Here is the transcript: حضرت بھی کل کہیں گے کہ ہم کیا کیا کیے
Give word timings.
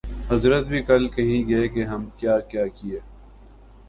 حضرت 0.29 0.65
بھی 0.67 0.81
کل 0.81 1.07
کہیں 1.07 1.47
گے 1.49 1.67
کہ 1.67 1.83
ہم 1.83 2.09
کیا 2.17 2.39
کیا 2.41 2.65
کیے 2.69 2.99